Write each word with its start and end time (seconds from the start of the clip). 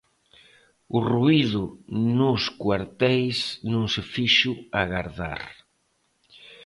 O 0.97 0.97
ruído 1.11 1.63
nos 2.19 2.43
cuarteis 2.63 3.37
non 3.71 3.83
se 3.93 4.01
fixo 4.13 4.51
agardar. 4.81 5.41